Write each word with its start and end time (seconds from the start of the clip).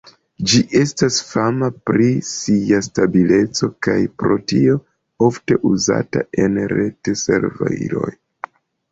Ĝi 0.51 0.59
estas 0.77 1.17
fama 1.31 1.67
pri 1.89 2.05
sia 2.29 2.79
stabileco, 2.87 3.69
kaj 3.87 3.97
pro 4.21 4.37
tio 4.51 4.77
ofte 5.27 5.59
uzata 5.73 6.23
en 6.45 6.57
ret-serviloj. 6.73 8.09